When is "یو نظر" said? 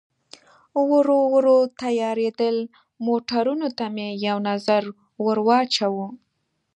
4.27-4.83